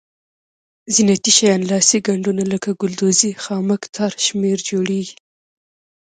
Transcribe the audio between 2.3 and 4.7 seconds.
لکه ګلدوزي خامک تار شمېر